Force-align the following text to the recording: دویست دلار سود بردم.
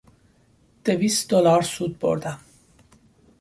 دویست 0.85 1.29
دلار 1.29 1.61
سود 1.61 1.99
بردم. 1.99 2.39